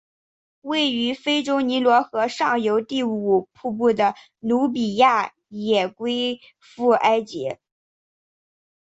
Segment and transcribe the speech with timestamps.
[0.61, 7.57] 位于非洲尼罗河上游第五瀑布的努比亚也归附埃及。